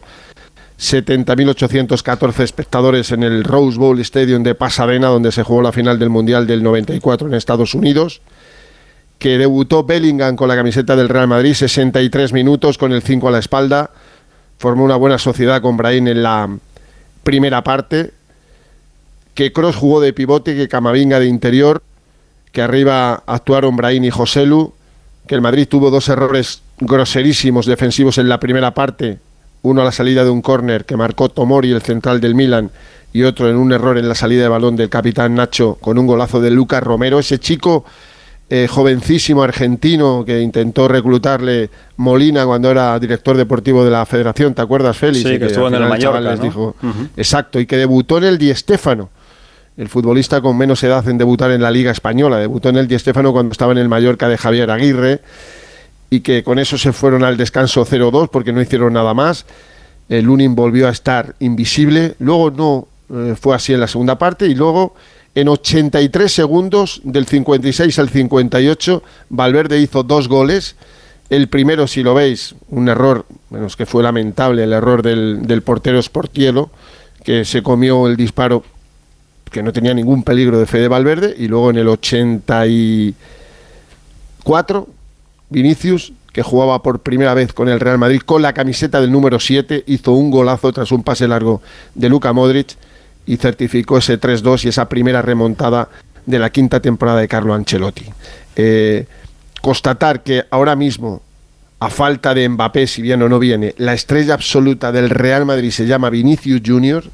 70.814 0.78 2.40
espectadores 2.40 3.11
en 3.11 3.23
el 3.23 3.44
Rose 3.44 3.79
Bowl 3.79 3.99
Stadium 4.00 4.43
de 4.43 4.55
Pasadena, 4.55 5.08
donde 5.08 5.32
se 5.32 5.43
jugó 5.43 5.62
la 5.62 5.72
final 5.72 5.99
del 5.99 6.11
Mundial 6.11 6.46
del 6.46 6.62
94 6.62 7.29
en 7.29 7.34
Estados 7.34 7.75
Unidos. 7.75 8.20
Que 9.19 9.38
debutó 9.38 9.84
Bellingham 9.84 10.37
con 10.37 10.49
la 10.49 10.56
camiseta 10.56 10.94
del 10.94 11.08
Real 11.08 11.29
Madrid, 11.29 11.55
63 11.55 12.34
minutos 12.34 12.76
con 12.76 12.93
el 12.93 13.02
5 13.02 13.29
a 13.29 13.31
la 13.31 13.38
espalda. 13.38 13.90
Formó 14.58 14.84
una 14.84 14.96
buena 14.96 15.17
sociedad 15.17 15.62
con 15.62 15.79
Brahim 15.79 16.08
en 16.08 16.22
la 16.22 16.58
primera 17.26 17.62
parte. 17.62 18.12
Que 19.34 19.52
Cross 19.52 19.76
jugó 19.76 20.00
de 20.00 20.14
pivote, 20.14 20.56
que 20.56 20.69
Camavinga 20.69 21.20
de 21.20 21.26
interior. 21.26 21.82
Que 22.52 22.62
arriba 22.62 23.23
actuaron 23.26 23.76
Brahim 23.76 24.05
y 24.05 24.11
Joselu. 24.11 24.73
Que 25.26 25.34
el 25.34 25.43
Madrid 25.43 25.69
tuvo 25.69 25.90
dos 25.90 26.08
errores 26.08 26.62
groserísimos 26.78 27.67
defensivos 27.67 28.19
en 28.19 28.28
la 28.28 28.40
primera 28.40 28.75
parte, 28.75 29.19
uno 29.62 29.82
a 29.82 29.84
la 29.84 29.93
salida 29.93 30.25
de 30.25 30.31
un 30.31 30.43
córner 30.43 30.84
que 30.84 30.96
marcó 30.96 31.28
Tomori, 31.28 31.73
el 31.73 31.82
central 31.82 32.20
del 32.20 32.34
Milan, 32.34 32.70
y 33.12 33.23
otro 33.23 33.49
en 33.49 33.56
un 33.56 33.72
error 33.72 33.96
en 33.99 34.08
la 34.08 34.14
salida 34.14 34.43
de 34.43 34.49
balón 34.49 34.76
del 34.76 34.90
capitán 34.90 35.34
Nacho 35.34 35.79
con 35.81 35.99
un 35.99 36.06
golazo 36.06 36.40
de 36.40 36.50
Lucas 36.50 36.82
Romero. 36.82 37.19
Ese 37.19 37.38
chico 37.38 37.84
eh, 38.48 38.69
jovencísimo 38.70 39.43
argentino 39.43 40.25
que 40.25 40.40
intentó 40.40 40.87
reclutarle 40.87 41.69
Molina 41.96 42.46
cuando 42.46 42.70
era 42.70 42.96
director 43.00 43.37
deportivo 43.37 43.84
de 43.84 43.90
la 43.90 44.06
Federación, 44.06 44.54
¿te 44.54 44.62
acuerdas, 44.62 44.96
Félix? 44.96 45.28
Sí, 45.28 45.38
que 45.38 45.46
estuvo 45.46 45.66
al 45.66 45.75
en 45.75 45.82
el 45.82 45.88
Mallorca, 45.88 46.37
dijo-. 46.37 46.76
Exacto, 47.16 47.58
y 47.58 47.66
que 47.66 47.76
debutó 47.76 48.19
en 48.19 48.25
el 48.25 48.38
Di 48.38 48.54
Stéfano, 48.54 49.10
el 49.76 49.88
futbolista 49.88 50.40
con 50.40 50.56
menos 50.56 50.82
edad 50.84 51.08
en 51.08 51.19
debutar 51.19 51.50
en 51.50 51.60
la 51.60 51.72
Liga 51.72 51.90
Española. 51.90 52.38
Debutó 52.38 52.69
en 52.69 52.76
el 52.76 52.87
Di 52.87 52.96
Stéfano 52.98 53.32
cuando 53.32 53.50
estaba 53.50 53.72
en 53.72 53.78
el 53.78 53.88
Mallorca 53.88 54.28
de 54.28 54.38
Javier 54.38 54.70
Aguirre 54.70 55.20
y 56.08 56.20
que 56.20 56.44
con 56.44 56.60
eso 56.60 56.78
se 56.78 56.93
fueron 56.93 57.25
al 57.25 57.37
descanso 57.37 57.84
0-2 57.84 58.28
porque 58.31 58.52
no 58.52 58.62
hicieron 58.62 58.93
nada 58.93 59.12
más. 59.12 59.44
El 60.08 60.26
Lunin 60.26 60.54
volvió 60.54 60.87
a 60.87 60.90
estar 60.90 61.34
invisible, 61.40 62.14
luego 62.20 62.52
no 62.52 62.87
eh, 63.12 63.34
fue 63.38 63.56
así 63.56 63.75
en 63.75 63.81
la 63.81 63.88
segunda 63.88 64.16
parte 64.19 64.46
y 64.46 64.54
luego 64.54 64.94
en 65.37 65.49
83 65.49 66.33
segundos 66.33 67.00
del 67.05 67.27
56 67.27 67.97
al 67.99 68.09
58 68.09 69.03
Valverde 69.29 69.79
hizo 69.79 70.03
dos 70.03 70.29
goles. 70.29 70.77
El 71.29 71.49
primero, 71.49 71.87
si 71.87 72.03
lo 72.03 72.15
veis, 72.15 72.55
un 72.71 72.88
error, 72.88 73.27
bueno, 73.50 73.67
es 73.67 73.77
que 73.77 73.85
fue 73.85 74.03
lamentable 74.03 74.65
el 74.65 74.73
error 74.73 75.03
del, 75.03 75.62
portero 75.62 76.03
Sportielo, 76.03 76.71
que 77.23 77.44
se 77.44 77.62
comió 77.62 78.06
el 78.06 78.17
disparo 78.17 78.65
que 79.50 79.62
no 79.62 79.75
tenía 79.75 79.93
ningún 79.93 80.23
peligro 80.23 80.59
de 80.59 80.65
Fede 80.65 80.88
Valverde 80.88 81.35
y 81.37 81.49
luego 81.49 81.69
en 81.69 81.77
el 81.77 81.89
84 81.89 84.89
Vinicius, 85.50 86.15
que 86.32 86.43
jugaba 86.43 86.82
por 86.82 87.00
primera 87.00 87.35
vez 87.35 87.53
con 87.53 87.69
el 87.69 87.79
Real 87.79 87.99
Madrid 87.99 88.23
con 88.25 88.41
la 88.41 88.55
camiseta 88.55 89.03
del 89.03 89.12
número 89.12 89.39
7, 89.39 89.85
hizo 89.87 90.12
un 90.12 90.31
golazo 90.31 90.73
tras 90.73 90.93
un 90.93 91.03
pase 91.03 91.29
largo 91.29 91.61
de 91.94 92.09
Luka 92.09 92.32
Modric 92.32 92.79
y 93.26 93.37
certificó 93.37 93.99
ese 93.99 94.20
3-2 94.20 94.64
y 94.64 94.69
esa 94.69 94.88
primera 94.88 95.20
remontada 95.20 95.88
de 96.25 96.38
la 96.38 96.50
quinta 96.50 96.81
temporada 96.81 97.20
de 97.20 97.28
Carlo 97.28 97.55
Ancelotti. 97.55 98.05
Eh, 98.55 99.06
constatar 99.61 100.23
que 100.23 100.44
ahora 100.50 100.76
mismo, 100.76 101.23
a 101.81 101.90
falta 101.90 102.34
de 102.34 102.49
Mbappé, 102.49 102.87
si 102.87 103.02
viene 103.02 103.25
o 103.25 103.28
no 103.28 103.38
viene, 103.38 103.75
la 103.78 103.94
estrella 103.94 104.34
absoluta 104.34 104.93
del 104.93 105.11
Real 105.11 105.44
Madrid 105.44 105.70
se 105.70 105.87
llama 105.87 106.11
Vinicius 106.11 106.62
Junior, 106.64 107.05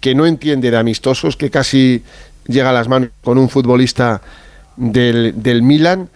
que 0.00 0.14
no 0.14 0.26
entiende 0.26 0.70
de 0.70 0.76
amistosos, 0.76 1.36
que 1.36 1.50
casi 1.50 2.04
llega 2.46 2.70
a 2.70 2.72
las 2.72 2.88
manos 2.88 3.10
con 3.22 3.38
un 3.38 3.48
futbolista 3.48 4.20
del, 4.76 5.42
del 5.42 5.62
Milan 5.62 6.08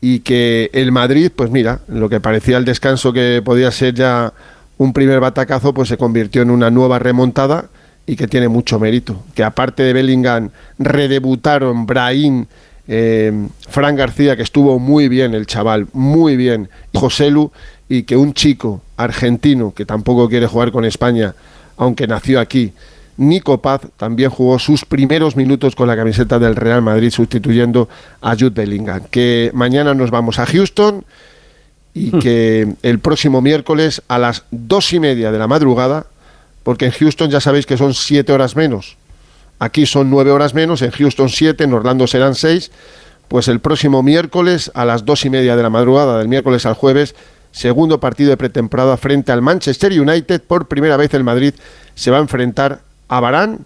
y 0.00 0.20
que 0.20 0.70
el 0.72 0.92
Madrid, 0.92 1.30
pues 1.34 1.50
mira, 1.50 1.80
lo 1.88 2.08
que 2.08 2.20
parecía 2.20 2.56
el 2.56 2.64
descanso 2.64 3.12
que 3.12 3.42
podía 3.44 3.70
ser 3.70 3.94
ya 3.94 4.32
un 4.78 4.92
primer 4.92 5.20
batacazo, 5.20 5.74
pues 5.74 5.88
se 5.88 5.98
convirtió 5.98 6.42
en 6.42 6.50
una 6.50 6.70
nueva 6.70 6.98
remontada 6.98 7.68
y 8.08 8.16
que 8.16 8.26
tiene 8.26 8.48
mucho 8.48 8.80
mérito. 8.80 9.22
Que 9.34 9.44
aparte 9.44 9.82
de 9.82 9.92
Bellingham, 9.92 10.48
redebutaron 10.78 11.84
Brahim, 11.84 12.46
eh, 12.88 13.30
Fran 13.68 13.94
García, 13.96 14.34
que 14.34 14.42
estuvo 14.42 14.78
muy 14.78 15.08
bien 15.08 15.34
el 15.34 15.46
chaval, 15.46 15.86
muy 15.92 16.34
bien, 16.36 16.70
y 16.92 16.98
Joselu, 16.98 17.52
y 17.86 18.04
que 18.04 18.16
un 18.16 18.32
chico 18.32 18.80
argentino 18.96 19.74
que 19.74 19.84
tampoco 19.84 20.26
quiere 20.26 20.46
jugar 20.46 20.72
con 20.72 20.86
España, 20.86 21.34
aunque 21.76 22.06
nació 22.06 22.40
aquí, 22.40 22.72
Nico 23.18 23.60
Paz 23.60 23.82
también 23.98 24.30
jugó 24.30 24.58
sus 24.58 24.86
primeros 24.86 25.36
minutos 25.36 25.76
con 25.76 25.86
la 25.86 25.96
camiseta 25.96 26.38
del 26.38 26.56
Real 26.56 26.80
Madrid 26.80 27.10
sustituyendo 27.10 27.90
a 28.22 28.34
Jude 28.36 28.50
Bellingham. 28.50 29.02
Que 29.10 29.50
mañana 29.52 29.92
nos 29.92 30.10
vamos 30.10 30.38
a 30.38 30.46
Houston 30.46 31.04
y 31.92 32.12
que 32.20 32.74
el 32.82 33.00
próximo 33.00 33.42
miércoles 33.42 34.02
a 34.08 34.18
las 34.18 34.44
dos 34.50 34.92
y 34.94 35.00
media 35.00 35.30
de 35.30 35.38
la 35.38 35.48
madrugada, 35.48 36.06
porque 36.68 36.84
en 36.84 36.92
Houston 36.92 37.30
ya 37.30 37.40
sabéis 37.40 37.64
que 37.64 37.78
son 37.78 37.94
siete 37.94 38.30
horas 38.30 38.54
menos, 38.54 38.98
aquí 39.58 39.86
son 39.86 40.10
nueve 40.10 40.32
horas 40.32 40.52
menos, 40.52 40.82
en 40.82 40.90
Houston 40.90 41.30
siete, 41.30 41.64
en 41.64 41.72
Orlando 41.72 42.06
serán 42.06 42.34
seis, 42.34 42.70
pues 43.28 43.48
el 43.48 43.60
próximo 43.60 44.02
miércoles 44.02 44.70
a 44.74 44.84
las 44.84 45.06
dos 45.06 45.24
y 45.24 45.30
media 45.30 45.56
de 45.56 45.62
la 45.62 45.70
madrugada, 45.70 46.18
del 46.18 46.28
miércoles 46.28 46.66
al 46.66 46.74
jueves, 46.74 47.14
segundo 47.52 48.00
partido 48.00 48.28
de 48.28 48.36
pretemporada 48.36 48.98
frente 48.98 49.32
al 49.32 49.40
Manchester 49.40 49.98
United, 49.98 50.42
por 50.42 50.68
primera 50.68 50.98
vez 50.98 51.14
el 51.14 51.24
Madrid 51.24 51.54
se 51.94 52.10
va 52.10 52.18
a 52.18 52.20
enfrentar 52.20 52.80
a 53.08 53.18
Barán 53.18 53.60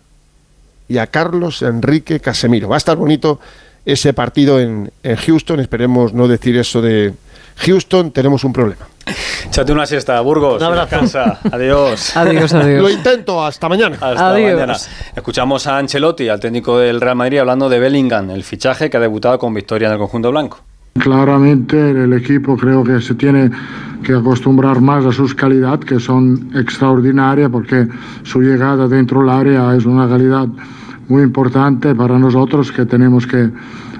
y 0.86 0.98
a 0.98 1.08
Carlos 1.08 1.62
Enrique 1.62 2.20
Casemiro. 2.20 2.68
Va 2.68 2.76
a 2.76 2.78
estar 2.78 2.96
bonito 2.96 3.40
ese 3.84 4.12
partido 4.12 4.60
en, 4.60 4.92
en 5.02 5.16
Houston, 5.16 5.58
esperemos 5.58 6.14
no 6.14 6.28
decir 6.28 6.56
eso 6.56 6.80
de 6.80 7.14
Houston, 7.58 8.10
tenemos 8.10 8.44
un 8.44 8.52
problema. 8.52 8.86
Échate 9.46 9.72
una 9.72 9.86
siesta, 9.86 10.20
Burgos. 10.20 10.60
Un 10.60 10.66
abrazo. 10.68 10.90
Descansa. 10.90 11.38
Adiós. 11.52 12.16
Adiós, 12.16 12.52
Lo 12.52 12.88
intento, 12.88 13.44
hasta 13.44 13.68
mañana. 13.68 13.96
Hasta 14.00 14.30
Adiós. 14.30 14.52
mañana. 14.54 14.76
Escuchamos 15.14 15.66
a 15.66 15.78
Ancelotti, 15.78 16.28
al 16.28 16.40
técnico 16.40 16.78
del 16.78 17.00
Real 17.00 17.16
Madrid, 17.16 17.38
hablando 17.38 17.68
de 17.68 17.78
Bellingham, 17.78 18.30
el 18.30 18.44
fichaje 18.44 18.88
que 18.88 18.96
ha 18.96 19.00
debutado 19.00 19.38
con 19.38 19.52
victoria 19.52 19.88
en 19.88 19.92
el 19.94 19.98
conjunto 19.98 20.30
blanco. 20.30 20.60
Claramente 20.94 21.76
el 21.90 22.12
equipo 22.12 22.56
creo 22.56 22.84
que 22.84 23.00
se 23.00 23.14
tiene 23.14 23.50
que 24.04 24.12
acostumbrar 24.14 24.80
más 24.80 25.06
a 25.06 25.12
sus 25.12 25.34
calidades, 25.34 25.84
que 25.86 25.98
son 25.98 26.50
extraordinarias, 26.54 27.48
porque 27.50 27.88
su 28.24 28.42
llegada 28.42 28.86
dentro 28.88 29.20
del 29.20 29.30
área 29.30 29.74
es 29.74 29.86
una 29.86 30.08
calidad 30.08 30.46
muy 31.08 31.22
importante 31.22 31.94
para 31.94 32.18
nosotros 32.18 32.70
que 32.72 32.84
tenemos 32.84 33.26
que 33.26 33.50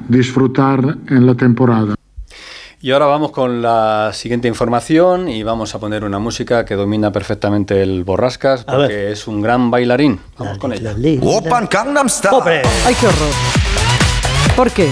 disfrutar 0.09 0.97
en 1.09 1.27
la 1.27 1.35
temporada. 1.35 1.95
Y 2.85 2.91
ahora 2.91 3.07
vamos 3.07 3.31
con 3.31 3.63
la 3.63 4.11
siguiente 4.13 4.49
información 4.49 5.29
y 5.29 5.45
vamos 5.45 5.73
a 5.73 5.79
poner 5.79 6.03
una 6.03 6.19
música 6.19 6.65
que 6.65 6.75
domina 6.75 7.13
perfectamente 7.13 7.81
el 7.81 8.03
Borrascas 8.03 8.65
porque 8.65 9.13
es 9.13 9.29
un 9.29 9.41
gran 9.41 9.71
bailarín. 9.71 10.19
Vamos 10.37 10.59
con 10.59 10.73
ella. 10.73 10.93
Open 11.23 11.69
Gangnam 11.71 12.09
Style. 12.09 12.35
¡Hombre! 12.35 12.63
Ay, 12.85 12.97
qué 12.99 13.07
horror. 13.07 13.31
¿Por 14.57 14.73
qué? 14.73 14.91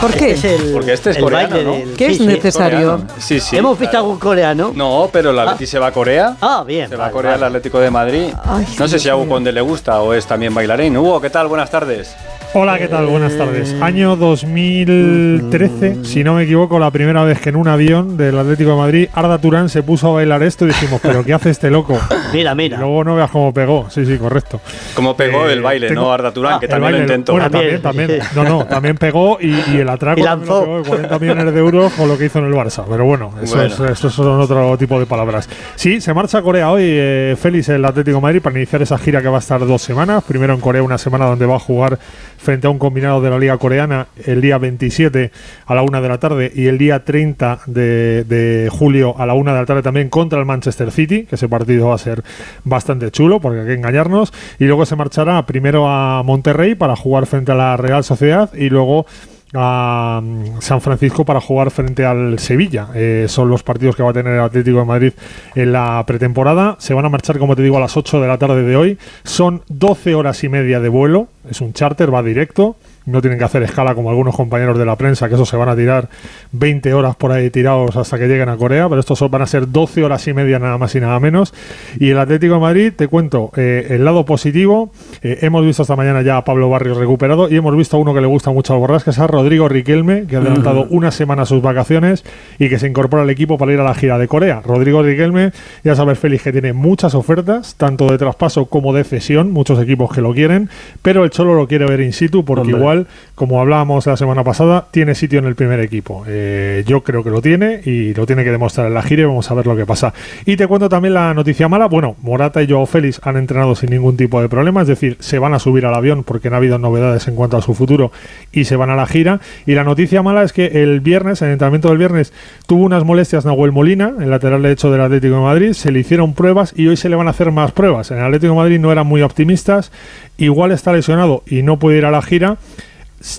¿Por 0.00 0.12
qué? 0.14 0.30
Este 0.32 0.54
es 0.54 0.60
el, 0.62 0.72
Porque 0.72 0.92
este 0.92 1.10
es 1.10 1.16
el 1.16 1.22
coreano, 1.22 1.48
baile 1.50 1.64
¿no? 1.64 1.72
del- 1.72 1.94
¿Qué 1.96 2.06
sí, 2.06 2.12
es 2.12 2.18
sí. 2.18 2.26
necesario? 2.26 2.90
Coreano. 2.92 3.06
Sí, 3.18 3.40
sí. 3.40 3.56
¿Hemos 3.56 3.78
visto 3.78 3.96
algún 3.96 4.18
coreano? 4.18 4.72
No, 4.74 5.08
pero 5.12 5.30
el 5.30 5.38
Atleti 5.38 5.66
se 5.66 5.78
va 5.78 5.88
a 5.88 5.92
Corea. 5.92 6.36
Ah, 6.40 6.64
bien. 6.66 6.88
Se 6.88 6.96
va 6.96 7.04
a 7.04 7.06
vale, 7.06 7.12
Corea 7.14 7.30
vale. 7.32 7.40
el 7.42 7.46
Atlético 7.48 7.80
de 7.80 7.90
Madrid. 7.90 8.24
Ay, 8.44 8.64
no 8.78 8.86
sé 8.86 8.94
Dios 8.94 9.02
si 9.02 9.08
a 9.08 9.16
Hugo 9.16 9.24
mío. 9.24 9.34
Conde 9.34 9.52
le 9.52 9.60
gusta 9.60 10.00
o 10.00 10.14
es 10.14 10.26
también 10.26 10.54
bailarín. 10.54 10.96
Hugo, 10.96 11.20
¿qué 11.20 11.30
tal? 11.30 11.48
Buenas 11.48 11.70
tardes. 11.70 12.14
Hola, 12.54 12.78
¿qué 12.78 12.88
tal? 12.88 13.04
Buenas 13.06 13.36
tardes. 13.36 13.74
Año 13.82 14.16
2013, 14.16 16.04
si 16.06 16.24
no 16.24 16.32
me 16.34 16.44
equivoco, 16.44 16.78
la 16.78 16.90
primera 16.90 17.22
vez 17.22 17.40
que 17.42 17.50
en 17.50 17.56
un 17.56 17.68
avión 17.68 18.16
del 18.16 18.38
Atlético 18.38 18.70
de 18.70 18.76
Madrid 18.76 19.08
Arda 19.12 19.36
Turán 19.38 19.68
se 19.68 19.82
puso 19.82 20.08
a 20.08 20.12
bailar 20.14 20.42
esto 20.42 20.64
y 20.64 20.68
dijimos, 20.68 20.98
¿pero 21.02 21.22
qué 21.22 21.34
hace 21.34 21.50
este 21.50 21.70
loco? 21.70 21.98
Mira, 22.32 22.52
Y 22.52 22.54
mira. 22.54 22.78
luego 22.78 23.04
no 23.04 23.16
veas 23.16 23.30
cómo 23.30 23.52
pegó. 23.52 23.90
Sí, 23.90 24.06
sí, 24.06 24.16
correcto. 24.16 24.62
Como 24.94 25.14
pegó 25.14 25.46
Eh, 25.46 25.52
el 25.52 25.60
baile, 25.62 25.88
tengo- 25.88 26.02
¿no? 26.02 26.12
Arda 26.12 26.32
Turán, 26.32 26.54
Ah, 26.54 26.60
que 26.60 26.66
El 26.66 26.70
también 26.70 26.84
baile, 26.92 26.98
lo 26.98 27.04
intentó. 27.04 27.32
Bueno, 27.32 27.50
también, 27.50 27.82
También. 27.82 28.08
también. 28.18 28.28
No, 28.34 28.44
no, 28.44 28.64
también 28.66 28.96
pegó 28.96 29.37
Y, 29.40 29.54
y 29.72 29.76
el 29.78 29.88
atraco 29.88 30.20
Y 30.20 30.22
lanzó. 30.22 30.60
lo 30.66 30.82
pegó 30.82 30.96
de 30.96 31.06
40 31.08 31.18
millones 31.18 31.54
de 31.54 31.58
euros 31.60 31.92
con 31.92 32.08
lo 32.08 32.16
que 32.18 32.26
hizo 32.26 32.38
en 32.38 32.46
el 32.46 32.52
Barça. 32.54 32.84
Pero 32.88 33.04
bueno, 33.04 33.32
eso 33.42 33.56
Bueno. 33.56 33.86
es- 33.92 33.98
son 33.98 34.40
otro 34.40 34.76
tipo 34.78 34.98
de 34.98 35.06
palabras. 35.06 35.48
Sí, 35.76 36.00
se 36.00 36.12
marcha 36.14 36.38
a 36.38 36.42
Corea 36.42 36.70
hoy, 36.70 36.82
eh, 36.84 37.36
Félix, 37.40 37.68
el 37.68 37.84
Atlético 37.84 38.16
de 38.18 38.22
Madrid, 38.22 38.40
para 38.42 38.56
iniciar 38.56 38.82
esa 38.82 38.98
gira 38.98 39.22
que 39.22 39.28
va 39.28 39.36
a 39.36 39.40
estar 39.40 39.64
dos 39.66 39.82
semanas. 39.82 40.24
Primero 40.24 40.54
en 40.54 40.60
Corea, 40.60 40.82
una 40.82 40.98
semana 40.98 41.26
donde 41.26 41.46
va 41.46 41.56
a 41.56 41.60
jugar 41.60 41.98
frente 42.38 42.66
a 42.66 42.70
un 42.70 42.78
combinado 42.78 43.20
de 43.20 43.30
la 43.30 43.38
Liga 43.38 43.58
Coreana 43.58 44.06
el 44.24 44.40
día 44.40 44.58
27 44.58 45.30
a 45.66 45.74
la 45.74 45.82
una 45.82 46.00
de 46.00 46.08
la 46.08 46.18
tarde 46.18 46.52
y 46.54 46.66
el 46.66 46.78
día 46.78 47.04
30 47.04 47.60
de, 47.66 48.24
de 48.24 48.68
julio 48.70 49.14
a 49.18 49.26
la 49.26 49.34
una 49.34 49.52
de 49.52 49.60
la 49.60 49.66
tarde 49.66 49.82
también 49.82 50.08
contra 50.08 50.38
el 50.38 50.44
Manchester 50.46 50.90
City, 50.92 51.24
que 51.24 51.34
ese 51.34 51.48
partido 51.48 51.88
va 51.88 51.94
a 51.96 51.98
ser 51.98 52.22
bastante 52.64 53.10
chulo, 53.10 53.40
porque 53.40 53.60
hay 53.60 53.66
que 53.66 53.74
engañarnos. 53.74 54.32
Y 54.58 54.64
luego 54.64 54.86
se 54.86 54.96
marchará 54.96 55.44
primero 55.46 55.88
a 55.88 56.22
Monterrey 56.22 56.74
para 56.74 56.96
jugar 56.96 57.26
frente 57.26 57.52
a 57.52 57.54
la 57.54 57.76
Real 57.76 58.04
Sociedad 58.04 58.52
y 58.54 58.68
luego 58.70 59.06
a 59.54 60.20
mm, 60.22 60.60
San 60.60 60.80
Francisco 60.80 61.24
para 61.24 61.40
jugar 61.40 61.70
frente 61.70 62.04
al 62.04 62.38
Sevilla. 62.38 62.88
Eh, 62.94 63.26
son 63.28 63.48
los 63.48 63.62
partidos 63.62 63.96
que 63.96 64.02
va 64.02 64.10
a 64.10 64.12
tener 64.12 64.34
el 64.34 64.40
Atlético 64.40 64.78
de 64.78 64.84
Madrid 64.84 65.12
en 65.54 65.72
la 65.72 66.02
pretemporada. 66.06 66.76
Se 66.78 66.94
van 66.94 67.04
a 67.04 67.08
marchar, 67.08 67.38
como 67.38 67.56
te 67.56 67.62
digo, 67.62 67.76
a 67.76 67.80
las 67.80 67.96
8 67.96 68.20
de 68.20 68.28
la 68.28 68.38
tarde 68.38 68.62
de 68.62 68.76
hoy. 68.76 68.98
Son 69.24 69.62
12 69.68 70.14
horas 70.14 70.42
y 70.44 70.48
media 70.48 70.80
de 70.80 70.88
vuelo. 70.88 71.28
Es 71.50 71.60
un 71.60 71.72
charter, 71.72 72.12
va 72.12 72.22
directo. 72.22 72.76
No 73.08 73.20
tienen 73.20 73.38
que 73.38 73.44
hacer 73.44 73.62
escala 73.62 73.94
como 73.94 74.10
algunos 74.10 74.36
compañeros 74.36 74.78
de 74.78 74.84
la 74.84 74.96
prensa, 74.96 75.28
que 75.28 75.34
eso 75.34 75.46
se 75.46 75.56
van 75.56 75.68
a 75.68 75.76
tirar 75.76 76.08
20 76.52 76.94
horas 76.94 77.16
por 77.16 77.32
ahí 77.32 77.50
tirados 77.50 77.96
hasta 77.96 78.18
que 78.18 78.28
lleguen 78.28 78.48
a 78.48 78.56
Corea, 78.56 78.88
pero 78.88 79.00
estos 79.00 79.18
van 79.30 79.42
a 79.42 79.46
ser 79.46 79.70
12 79.70 80.04
horas 80.04 80.26
y 80.28 80.34
media 80.34 80.58
nada 80.58 80.78
más 80.78 80.94
y 80.94 81.00
nada 81.00 81.18
menos. 81.20 81.54
Y 81.98 82.10
el 82.10 82.18
Atlético 82.18 82.54
de 82.54 82.60
Madrid, 82.60 82.92
te 82.94 83.08
cuento, 83.08 83.50
eh, 83.56 83.86
el 83.90 84.04
lado 84.04 84.24
positivo, 84.24 84.90
eh, 85.22 85.38
hemos 85.42 85.64
visto 85.64 85.82
esta 85.82 85.96
mañana 85.96 86.22
ya 86.22 86.36
a 86.36 86.44
Pablo 86.44 86.68
Barrios 86.70 86.96
recuperado 86.96 87.48
y 87.48 87.56
hemos 87.56 87.76
visto 87.76 87.96
a 87.96 88.00
uno 88.00 88.14
que 88.14 88.20
le 88.20 88.26
gusta 88.26 88.50
mucho 88.50 88.74
al 88.74 88.80
Borras, 88.80 89.04
que 89.04 89.10
es 89.10 89.18
a 89.18 89.26
Rodrigo 89.26 89.68
Riquelme, 89.68 90.26
que 90.26 90.36
ha 90.36 90.40
adelantado 90.40 90.86
una 90.90 91.10
semana 91.10 91.44
sus 91.46 91.62
vacaciones 91.62 92.24
y 92.58 92.68
que 92.68 92.78
se 92.78 92.86
incorpora 92.88 93.22
al 93.22 93.30
equipo 93.30 93.58
para 93.58 93.72
ir 93.72 93.80
a 93.80 93.84
la 93.84 93.94
gira 93.94 94.18
de 94.18 94.28
Corea. 94.28 94.62
Rodrigo 94.64 95.02
Riquelme, 95.02 95.52
ya 95.84 95.94
sabes, 95.94 96.18
Félix, 96.18 96.42
que 96.42 96.52
tiene 96.52 96.72
muchas 96.72 97.14
ofertas, 97.14 97.74
tanto 97.76 98.06
de 98.10 98.18
traspaso 98.18 98.66
como 98.66 98.92
de 98.92 99.04
cesión, 99.04 99.52
muchos 99.52 99.80
equipos 99.80 100.12
que 100.12 100.20
lo 100.20 100.32
quieren, 100.32 100.68
pero 101.02 101.24
el 101.24 101.30
Cholo 101.30 101.54
lo 101.54 101.66
quiere 101.66 101.86
ver 101.86 102.00
in 102.00 102.12
situ 102.12 102.44
porque 102.44 102.62
Hombre. 102.62 102.78
igual, 102.78 102.97
como 103.34 103.60
hablábamos 103.60 104.06
la 104.06 104.16
semana 104.16 104.44
pasada, 104.44 104.86
tiene 104.90 105.14
sitio 105.14 105.38
en 105.38 105.46
el 105.46 105.54
primer 105.54 105.80
equipo. 105.80 106.24
Eh, 106.26 106.84
yo 106.86 107.02
creo 107.02 107.22
que 107.22 107.30
lo 107.30 107.40
tiene 107.40 107.80
y 107.84 108.14
lo 108.14 108.26
tiene 108.26 108.44
que 108.44 108.50
demostrar 108.50 108.86
en 108.86 108.94
la 108.94 109.02
gira 109.02 109.22
y 109.22 109.24
vamos 109.26 109.50
a 109.50 109.54
ver 109.54 109.66
lo 109.66 109.76
que 109.76 109.86
pasa. 109.86 110.12
Y 110.44 110.56
te 110.56 110.66
cuento 110.66 110.88
también 110.88 111.14
la 111.14 111.34
noticia 111.34 111.68
mala. 111.68 111.86
Bueno, 111.86 112.16
Morata 112.22 112.62
y 112.62 112.68
Joao 112.68 112.86
Félix 112.86 113.20
han 113.22 113.36
entrenado 113.36 113.74
sin 113.74 113.90
ningún 113.90 114.16
tipo 114.16 114.40
de 114.40 114.48
problema, 114.48 114.82
es 114.82 114.88
decir, 114.88 115.16
se 115.20 115.38
van 115.38 115.54
a 115.54 115.58
subir 115.58 115.86
al 115.86 115.94
avión 115.94 116.24
porque 116.24 116.50
no 116.50 116.56
ha 116.56 116.58
habido 116.58 116.78
novedades 116.78 117.28
en 117.28 117.34
cuanto 117.34 117.56
a 117.56 117.62
su 117.62 117.74
futuro 117.74 118.12
y 118.52 118.64
se 118.64 118.76
van 118.76 118.90
a 118.90 118.96
la 118.96 119.06
gira. 119.06 119.40
Y 119.66 119.74
la 119.74 119.84
noticia 119.84 120.22
mala 120.22 120.42
es 120.42 120.52
que 120.52 120.82
el 120.82 121.00
viernes, 121.00 121.42
en 121.42 121.48
el 121.48 121.52
entrenamiento 121.52 121.88
del 121.88 121.98
viernes, 121.98 122.32
tuvo 122.66 122.84
unas 122.84 123.04
molestias 123.04 123.44
Nahuel 123.44 123.72
Molina, 123.72 124.12
el 124.20 124.30
lateral 124.30 124.62
derecho 124.62 124.90
del 124.90 125.00
Atlético 125.00 125.36
de 125.36 125.40
Madrid, 125.40 125.72
se 125.72 125.92
le 125.92 126.00
hicieron 126.00 126.34
pruebas 126.34 126.72
y 126.76 126.88
hoy 126.88 126.96
se 126.96 127.08
le 127.08 127.16
van 127.16 127.26
a 127.26 127.30
hacer 127.30 127.50
más 127.52 127.72
pruebas. 127.72 128.10
En 128.10 128.18
el 128.18 128.24
Atlético 128.24 128.52
de 128.52 128.58
Madrid 128.58 128.80
no 128.80 128.92
eran 128.92 129.06
muy 129.06 129.22
optimistas, 129.22 129.92
igual 130.36 130.72
está 130.72 130.92
lesionado 130.92 131.42
y 131.46 131.62
no 131.62 131.78
puede 131.78 131.98
ir 131.98 132.04
a 132.04 132.10
la 132.10 132.22
gira. 132.22 132.56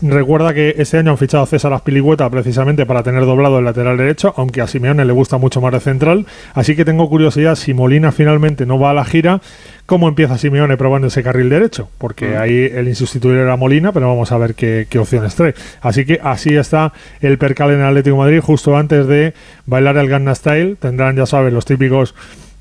Recuerda 0.01 0.53
que 0.53 0.75
este 0.77 0.97
año 0.97 1.11
han 1.11 1.17
fichado 1.17 1.43
a 1.43 1.47
César 1.47 1.71
Aspilicueta 1.71 2.29
precisamente 2.29 2.85
para 2.85 3.01
tener 3.01 3.25
doblado 3.25 3.59
el 3.59 3.65
lateral 3.65 3.97
derecho, 3.97 4.33
aunque 4.35 4.59
a 4.59 4.67
Simeone 4.67 5.05
le 5.05 5.13
gusta 5.13 5.37
mucho 5.37 5.61
más 5.61 5.71
de 5.71 5.79
central. 5.79 6.25
Así 6.53 6.75
que 6.75 6.83
tengo 6.83 7.09
curiosidad 7.09 7.55
si 7.55 7.73
Molina 7.73 8.11
finalmente 8.11 8.65
no 8.65 8.77
va 8.77 8.91
a 8.91 8.93
la 8.93 9.05
gira, 9.05 9.41
¿cómo 9.85 10.09
empieza 10.09 10.37
Simeone 10.37 10.75
probando 10.75 11.07
ese 11.07 11.23
carril 11.23 11.49
derecho? 11.49 11.89
Porque 11.97 12.35
ahí 12.35 12.69
el 12.73 12.89
insustituible 12.89 13.41
era 13.41 13.55
Molina, 13.55 13.93
pero 13.93 14.09
vamos 14.09 14.33
a 14.33 14.37
ver 14.37 14.53
qué, 14.53 14.85
qué 14.89 14.99
opciones 14.99 15.35
trae. 15.35 15.55
Así 15.81 16.03
que 16.05 16.19
así 16.21 16.57
está 16.57 16.91
el 17.21 17.37
percal 17.37 17.71
en 17.71 17.79
el 17.79 17.85
Atlético 17.85 18.17
de 18.17 18.21
Madrid 18.21 18.41
justo 18.41 18.75
antes 18.75 19.07
de 19.07 19.33
bailar 19.65 19.95
el 19.97 20.09
Gangnam 20.09 20.35
Style. 20.35 20.75
Tendrán, 20.75 21.15
ya 21.15 21.25
sabes, 21.25 21.53
los 21.53 21.63
típicos 21.63 22.15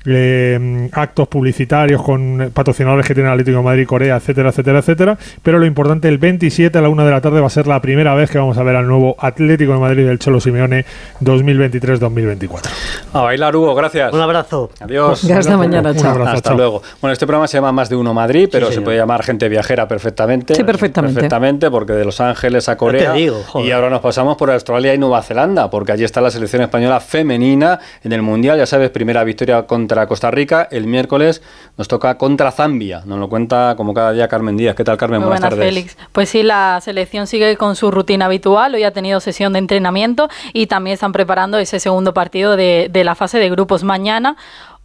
eh, 0.05 0.89
actos 0.93 1.27
publicitarios 1.27 2.01
con 2.01 2.51
patrocinadores 2.53 3.05
que 3.05 3.13
tiene 3.13 3.27
el 3.29 3.33
Atlético 3.33 3.57
de 3.57 3.63
Madrid, 3.63 3.85
Corea, 3.87 4.15
etcétera, 4.17 4.49
etcétera, 4.49 4.79
etcétera. 4.79 5.17
Pero 5.43 5.59
lo 5.59 5.65
importante, 5.65 6.07
el 6.07 6.17
27 6.17 6.77
a 6.77 6.81
la 6.81 6.89
una 6.89 7.05
de 7.05 7.11
la 7.11 7.21
tarde 7.21 7.41
va 7.41 7.47
a 7.47 7.49
ser 7.49 7.67
la 7.67 7.81
primera 7.81 8.13
vez 8.15 8.29
que 8.29 8.37
vamos 8.37 8.57
a 8.57 8.63
ver 8.63 8.75
al 8.75 8.87
nuevo 8.87 9.15
Atlético 9.19 9.73
de 9.73 9.79
Madrid 9.79 10.05
del 10.05 10.19
Cholo 10.19 10.39
Simeone 10.39 10.85
2023-2024. 11.21 12.69
A 13.13 13.21
bailar, 13.21 13.55
Hugo, 13.55 13.75
gracias. 13.75 14.13
Un 14.13 14.21
abrazo. 14.21 14.69
Adiós. 14.79 15.29
Hasta 15.29 15.57
mañana, 15.57 15.93
chao. 15.95 16.11
abrazo, 16.11 16.31
Hasta 16.31 16.49
chao. 16.49 16.57
luego. 16.57 16.81
Bueno, 17.01 17.13
este 17.13 17.25
programa 17.25 17.47
se 17.47 17.57
llama 17.57 17.71
Más 17.71 17.89
de 17.89 17.95
Uno 17.95 18.13
Madrid, 18.13 18.49
pero 18.51 18.67
se 18.67 18.73
señor. 18.73 18.85
puede 18.85 18.97
llamar 18.97 19.23
gente 19.23 19.49
viajera 19.49 19.87
perfectamente. 19.87 20.55
Sí, 20.55 20.63
perfectamente. 20.63 21.15
Perfectamente, 21.15 21.71
porque 21.71 21.93
de 21.93 22.05
Los 22.05 22.21
Ángeles 22.21 22.69
a 22.69 22.77
Corea. 22.77 23.13
digo, 23.13 23.41
joder. 23.47 23.67
y 23.67 23.71
ahora 23.71 23.89
nos 23.89 24.01
pasamos 24.01 24.37
por 24.37 24.51
Australia 24.51 24.93
y 24.93 24.97
Nueva 24.97 25.21
Zelanda, 25.21 25.69
porque 25.69 25.91
allí 25.91 26.03
está 26.03 26.21
la 26.21 26.31
selección 26.31 26.61
española 26.61 26.99
femenina 26.99 27.79
en 28.03 28.13
el 28.13 28.21
Mundial. 28.21 28.57
Ya 28.57 28.65
sabes, 28.65 28.89
primera 28.91 29.23
victoria 29.23 29.63
contra 29.63 29.88
Costa 30.07 30.31
Rica. 30.31 30.67
El 30.71 30.87
miércoles 30.87 31.41
nos 31.77 31.87
toca 31.87 32.17
contra 32.17 32.51
Zambia. 32.51 33.01
Nos 33.05 33.19
lo 33.19 33.29
cuenta 33.29 33.73
como 33.75 33.93
cada 33.93 34.11
día 34.11 34.27
Carmen 34.27 34.57
Díaz. 34.57 34.75
¿Qué 34.75 34.83
tal, 34.83 34.97
Carmen? 34.97 35.19
Muy 35.19 35.27
Buenas, 35.27 35.49
buenas, 35.49 35.57
tardes. 35.57 35.75
Félix. 35.75 35.97
Pues 36.11 36.29
sí, 36.29 36.43
la 36.43 36.79
selección 36.81 37.27
sigue 37.27 37.57
con 37.57 37.75
su 37.75 37.91
rutina 37.91 38.25
habitual. 38.25 38.75
Hoy 38.75 38.83
ha 38.83 38.91
tenido 38.91 39.19
sesión 39.19 39.53
de 39.53 39.59
entrenamiento 39.59 40.29
y 40.53 40.67
también 40.67 40.93
están 40.93 41.11
preparando 41.11 41.57
ese 41.57 41.79
segundo 41.79 42.13
partido 42.13 42.55
de, 42.55 42.89
de 42.91 43.03
la 43.03 43.15
fase 43.15 43.39
de 43.39 43.49
grupos. 43.49 43.83
Mañana 43.83 44.37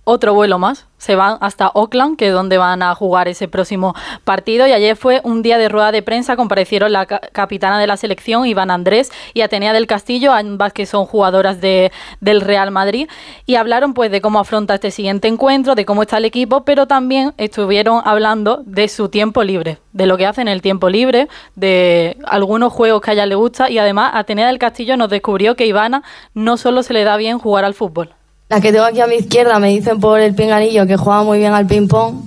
otro 0.05 0.35
vuelo 0.35 0.59
más. 0.59 0.87
Se 0.99 1.17
van 1.17 1.37
hasta 1.41 1.67
Auckland, 1.67 2.17
que 2.17 2.29
es 2.29 2.33
donde 2.33 2.57
van 2.57 2.83
a 2.83 2.95
jugar 2.95 3.29
ese 3.29 3.47
próximo 3.47 3.95
partido. 4.25 4.67
Y 4.67 4.73
ayer 4.73 4.97
fue 4.97 5.21
un 5.23 5.43
día 5.43 5.59
de 5.59 5.69
rueda 5.69 5.93
de 5.93 6.03
prensa. 6.03 6.35
Comparecieron 6.37 6.93
la 6.93 7.05
ca- 7.05 7.21
capitana 7.33 7.79
de 7.79 7.87
la 7.87 7.99
selección, 7.99 8.47
Iván 8.47 8.71
Andrés, 8.71 9.13
y 9.35 9.43
Atenea 9.43 9.75
del 9.75 9.87
Castillo, 9.87 10.33
ambas 10.33 10.73
que 10.73 10.87
son 10.87 11.05
jugadoras 11.05 11.61
de, 11.61 11.93
del 12.21 12.41
Real 12.41 12.71
Madrid. 12.71 13.09
Y 13.45 13.57
hablaron 13.57 13.93
pues 13.93 14.11
de 14.11 14.23
cómo 14.23 14.39
afronta 14.39 14.75
este 14.75 14.91
siguiente 14.91 15.29
encuentro, 15.29 15.75
de 15.75 15.85
cómo 15.85 16.03
está 16.03 16.17
el 16.17 16.25
equipo, 16.25 16.65
pero 16.65 16.87
también 16.87 17.35
estuvieron 17.37 18.01
hablando 18.05 18.63
de 18.65 18.89
su 18.89 19.11
tiempo 19.11 19.43
libre, 19.45 19.79
de 19.93 20.07
lo 20.07 20.17
que 20.17 20.27
hacen 20.27 20.49
en 20.49 20.55
el 20.55 20.63
tiempo 20.63 20.89
libre, 20.89 21.29
de 21.55 22.17
algunos 22.27 22.73
juegos 22.73 23.03
que 23.03 23.11
a 23.11 23.15
ella 23.15 23.27
le 23.27 23.35
gusta. 23.35 23.69
Y 23.69 23.79
además, 23.79 24.13
Atenea 24.15 24.47
del 24.47 24.59
Castillo 24.59 24.97
nos 24.97 25.11
descubrió 25.11 25.55
que 25.55 25.67
Ivana 25.67 26.03
no 26.33 26.57
solo 26.57 26.83
se 26.83 26.95
le 26.95 27.05
da 27.05 27.17
bien 27.19 27.39
jugar 27.39 27.65
al 27.67 27.75
fútbol. 27.75 28.15
La 28.49 28.61
que 28.61 28.73
tengo 28.73 28.85
aquí 28.85 29.01
a 29.01 29.07
mi 29.07 29.17
izquierda 29.17 29.59
me 29.59 29.69
dicen 29.69 30.01
por 30.01 30.21
el 30.21 30.35
pinganillo 30.35 30.87
que 30.87 30.97
juega 30.97 31.23
muy 31.23 31.39
bien 31.39 31.55
al 31.55 31.67
ping-pong. 31.67 32.25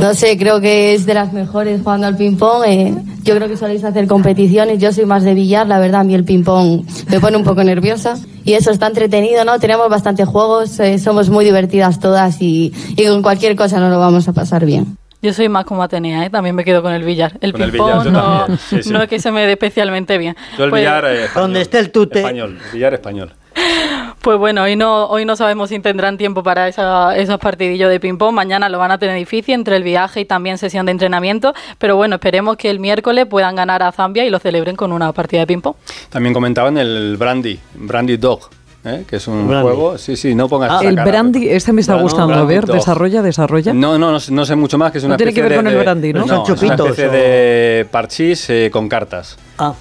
No 0.00 0.14
sé, 0.14 0.36
creo 0.38 0.60
que 0.60 0.94
es 0.94 1.04
de 1.04 1.14
las 1.14 1.32
mejores 1.32 1.80
jugando 1.82 2.06
al 2.06 2.16
ping-pong. 2.16 2.62
eh, 2.66 2.94
yo 3.22 3.34
creo 3.34 3.48
que 3.48 3.56
soléis 3.56 3.82
hacer 3.84 4.06
competiciones. 4.06 4.78
Yo 4.78 4.92
soy 4.92 5.04
más 5.06 5.24
de 5.24 5.34
billar, 5.34 5.66
la 5.66 5.78
verdad, 5.78 6.02
a 6.02 6.04
mí 6.04 6.14
el 6.14 6.24
ping-pong 6.24 6.84
me 7.08 7.20
pone 7.20 7.36
un 7.36 7.44
poco 7.44 7.64
nerviosa. 7.64 8.16
Y 8.44 8.52
eso 8.52 8.70
está 8.70 8.86
entretenido, 8.86 9.44
¿no? 9.44 9.58
Tenemos 9.58 9.88
bastantes 9.88 10.28
juegos, 10.28 10.78
eh, 10.80 10.98
somos 10.98 11.28
muy 11.30 11.44
divertidas 11.44 11.98
todas 12.00 12.40
y, 12.40 12.72
y 12.96 13.06
con 13.06 13.22
cualquier 13.22 13.56
cosa 13.56 13.80
nos 13.80 13.90
lo 13.90 13.98
vamos 13.98 14.28
a 14.28 14.32
pasar 14.32 14.64
bien. 14.66 14.96
Yo 15.22 15.32
soy 15.32 15.48
más 15.48 15.64
como 15.64 15.82
Atenea, 15.82 16.26
¿eh? 16.26 16.30
también 16.30 16.54
me 16.54 16.64
quedo 16.64 16.82
con 16.82 16.92
el 16.92 17.02
billar. 17.02 17.38
El 17.40 17.54
ping-pong 17.54 18.06
no. 18.12 18.46
Sí, 18.58 18.82
sí. 18.82 18.90
no 18.90 19.02
es 19.02 19.08
que 19.08 19.18
se 19.18 19.30
me 19.32 19.46
dé 19.46 19.52
especialmente 19.52 20.18
bien. 20.18 20.36
Yo 20.58 20.64
el 20.64 20.70
Pues- 20.70 20.82
billar 20.82 21.04
eh, 21.06 21.24
español. 21.24 21.42
Donde 21.42 21.60
esté 21.62 21.78
el 21.78 21.90
tute. 21.90 22.18
Español, 22.20 22.58
billar 22.72 22.92
español. 22.94 23.32
Pues 24.24 24.38
bueno, 24.38 24.62
hoy 24.62 24.74
no, 24.74 25.04
hoy 25.08 25.26
no 25.26 25.36
sabemos 25.36 25.68
si 25.68 25.78
tendrán 25.80 26.16
tiempo 26.16 26.42
para 26.42 26.66
esa- 26.66 27.14
esos 27.14 27.38
partidillos 27.38 27.90
de 27.90 28.00
ping-pong. 28.00 28.32
Mañana 28.34 28.70
lo 28.70 28.78
van 28.78 28.90
a 28.90 28.96
tener 28.96 29.16
difícil 29.18 29.52
entre 29.54 29.76
el 29.76 29.82
viaje 29.82 30.20
y 30.20 30.24
también 30.24 30.56
sesión 30.56 30.86
de 30.86 30.92
entrenamiento. 30.92 31.52
Pero 31.78 31.96
bueno, 31.96 32.14
esperemos 32.14 32.56
que 32.56 32.70
el 32.70 32.80
miércoles 32.80 33.26
puedan 33.26 33.54
ganar 33.54 33.82
a 33.82 33.92
Zambia 33.92 34.24
y 34.24 34.30
lo 34.30 34.38
celebren 34.38 34.76
con 34.76 34.92
una 34.92 35.12
partida 35.12 35.40
de 35.40 35.46
ping-pong. 35.48 35.74
También 36.08 36.32
comentaban 36.32 36.78
el 36.78 37.18
Brandy, 37.18 37.60
Brandy 37.74 38.16
Dog. 38.16 38.48
¿eh? 38.86 39.04
Que 39.06 39.16
es 39.16 39.28
un 39.28 39.46
Brandy. 39.46 39.62
juego. 39.68 39.98
Sí, 39.98 40.16
sí, 40.16 40.34
no 40.34 40.48
pongas 40.48 40.80
esa 40.80 40.88
el 40.88 40.94
cara, 40.96 41.10
brandy, 41.10 41.40
pero- 41.40 41.56
este 41.56 41.72
me 41.74 41.82
está 41.82 41.94
gustando. 41.96 42.32
A 42.34 42.44
ver, 42.44 42.64
Dog. 42.64 42.76
desarrolla, 42.76 43.20
desarrolla. 43.20 43.74
No, 43.74 43.98
no, 43.98 44.10
no, 44.10 44.20
sé- 44.20 44.32
no 44.32 44.46
sé 44.46 44.56
mucho 44.56 44.78
más, 44.78 44.90
que 44.90 44.98
es 44.98 45.04
una 45.04 45.14
No 45.14 45.16
tiene 45.18 45.34
que 45.34 45.42
ver 45.42 45.56
con 45.56 45.66
el 45.66 45.76
brandy, 45.76 46.14
¿no? 46.14 46.20
No, 46.20 46.26
Son 46.26 46.42
es 46.44 46.48
una 46.62 46.76
chupitos, 46.76 46.86
especie 46.98 47.08
o- 47.08 47.12
de 47.12 47.86
parchís 47.90 48.48
eh, 48.48 48.70
con 48.72 48.88
cartas. 48.88 49.36
Ah, 49.58 49.74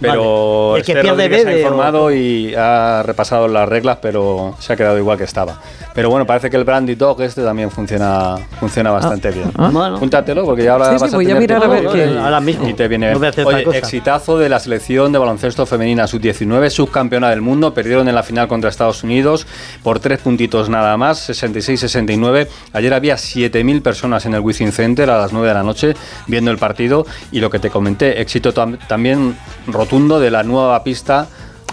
Pero 0.00 0.70
vale. 0.70 0.80
El 0.80 0.84
que 0.86 0.92
este 0.92 1.02
pierde 1.02 1.24
ha 1.24 1.28
bebe 1.28 1.54
o- 1.54 1.58
informado 1.58 2.12
y 2.12 2.54
ha 2.54 3.02
repasado 3.04 3.48
las 3.48 3.68
reglas, 3.68 3.98
pero 4.02 4.54
se 4.58 4.72
ha 4.72 4.76
quedado 4.76 4.98
igual 4.98 5.16
que 5.18 5.24
estaba. 5.24 5.60
Pero 5.94 6.10
bueno, 6.10 6.26
parece 6.26 6.50
que 6.50 6.56
el 6.56 6.64
Brandy 6.64 6.96
Dog 6.96 7.22
este 7.22 7.42
también 7.44 7.70
funciona, 7.70 8.34
funciona 8.58 8.90
bastante 8.90 9.30
bien. 9.30 9.52
ah. 9.56 9.70
Bueno. 9.72 9.98
Porque 10.44 10.64
ya 10.64 10.72
ahora 10.72 10.86
Sí, 10.90 10.96
sí, 10.96 11.02
vas 11.02 11.14
a 11.14 11.16
voy 11.16 11.30
a 11.30 11.34
mirar 11.36 11.62
a 11.62 11.68
ver 11.68 11.86
qué- 11.86 12.18
ahora 12.18 12.40
mismo. 12.40 12.68
Y 12.68 12.74
te 12.74 12.88
viene 12.88 13.12
No 13.12 13.20
Oye, 13.46 13.78
exitazo 13.78 14.38
de 14.38 14.48
la 14.48 14.58
selección 14.58 15.12
de 15.12 15.18
baloncesto 15.18 15.64
femenina 15.66 16.06
sub-19, 16.08 16.68
subcampeona 16.70 17.30
del 17.30 17.40
mundo. 17.40 17.72
Perdieron 17.72 18.08
en 18.08 18.14
la 18.16 18.22
final 18.24 18.48
contra 18.48 18.70
Estados 18.70 19.04
Unidos 19.04 19.46
por 19.84 20.00
tres 20.00 20.18
puntitos 20.18 20.68
nada 20.68 20.96
más, 20.96 21.18
66-69. 21.30 22.48
Ayer 22.72 22.92
había 22.94 23.16
7.000 23.16 23.80
personas 23.82 24.26
en 24.26 24.34
el 24.34 24.40
Wizzing 24.40 24.72
Center 24.72 25.08
a 25.10 25.18
las 25.18 25.32
9 25.32 25.48
de 25.48 25.54
la 25.54 25.62
noche 25.62 25.94
viendo 26.26 26.50
el 26.50 26.58
partido. 26.58 27.06
Y 27.30 27.40
lo 27.40 27.50
que 27.50 27.58
te 27.60 27.70
comenté, 27.70 28.20
éxito 28.20 28.52
tam- 28.52 28.78
también 28.88 29.36
rotundo 29.84 30.18
de 30.20 30.30
la 30.30 30.42
nueva 30.42 30.82
pista 30.82 31.26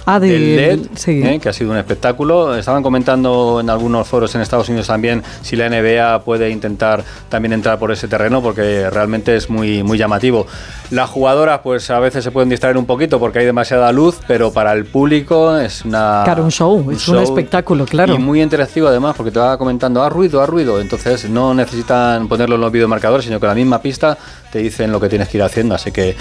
Ah, 0.03 0.19
de- 0.19 0.29
del 0.29 0.55
LED, 0.55 0.79
sí. 0.95 1.21
¿eh? 1.23 1.39
que 1.39 1.47
ha 1.49 1.53
sido 1.53 1.69
un 1.69 1.77
espectáculo. 1.77 2.55
Estaban 2.55 2.81
comentando 2.81 3.59
en 3.61 3.69
algunos 3.69 4.07
foros 4.07 4.33
en 4.33 4.41
Estados 4.41 4.67
Unidos 4.67 4.87
también 4.87 5.21
si 5.43 5.55
la 5.55 5.67
NBA 5.69 6.23
puede 6.23 6.49
intentar 6.49 7.03
también 7.29 7.53
entrar 7.53 7.77
por 7.77 7.91
ese 7.91 8.07
terreno 8.07 8.41
porque 8.41 8.89
realmente 8.89 9.35
es 9.35 9.47
muy, 9.51 9.83
muy 9.83 9.99
llamativo. 9.99 10.47
Las 10.89 11.07
jugadoras 11.07 11.59
pues 11.59 11.91
a 11.91 11.99
veces 11.99 12.23
se 12.23 12.31
pueden 12.31 12.49
distraer 12.49 12.77
un 12.77 12.87
poquito 12.87 13.19
porque 13.19 13.39
hay 13.39 13.45
demasiada 13.45 13.91
luz, 13.91 14.17
pero 14.27 14.51
para 14.51 14.73
el 14.73 14.85
público 14.85 15.55
es 15.55 15.85
una... 15.85 16.21
Claro, 16.25 16.45
un 16.45 16.51
show, 16.51 16.89
es 16.91 17.07
un 17.07 17.19
espectáculo, 17.19 17.85
claro. 17.85 18.15
Y 18.15 18.17
muy 18.17 18.41
interactivo 18.41 18.87
además 18.87 19.13
porque 19.15 19.31
te 19.31 19.37
va 19.39 19.55
comentando, 19.59 20.01
haz 20.01 20.11
ruido, 20.11 20.41
haz 20.41 20.49
ruido. 20.49 20.81
Entonces 20.81 21.29
no 21.29 21.53
necesitan 21.53 22.27
ponerlo 22.27 22.55
en 22.55 22.61
los 22.61 22.71
videomarcadores, 22.71 23.25
sino 23.25 23.39
que 23.39 23.45
la 23.45 23.53
misma 23.55 23.79
pista 23.83 24.17
te 24.51 24.59
dicen 24.59 24.91
lo 24.91 24.99
que 24.99 25.09
tienes 25.09 25.29
que 25.29 25.37
ir 25.37 25.43
haciendo. 25.43 25.75
Así 25.75 25.91
que 25.91 26.15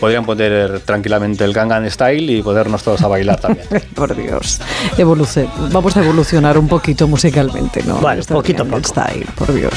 podrían 0.00 0.24
poner 0.24 0.80
tranquilamente 0.80 1.44
el 1.44 1.52
Gangnam 1.52 1.88
Style 1.90 2.30
y 2.38 2.42
ponernos 2.42 2.82
todos 2.82 3.02
a 3.02 3.08
bailar 3.08 3.38
también. 3.40 3.66
Por 3.94 4.16
Dios. 4.16 4.60
Evoluce- 4.96 5.48
Vamos 5.70 5.96
a 5.96 6.02
evolucionar 6.02 6.58
un 6.58 6.66
poquito 6.68 7.06
musicalmente, 7.06 7.82
¿no? 7.84 8.00
Esto 8.12 8.34
poquito 8.34 8.64
poco. 8.64 8.82
Style, 8.82 9.26
por 9.36 9.52
Dios. 9.52 9.72